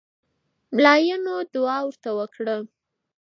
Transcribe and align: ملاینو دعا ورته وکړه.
ملاینو 0.75 1.35
دعا 1.53 1.77
ورته 1.85 2.09
وکړه. 2.17 2.55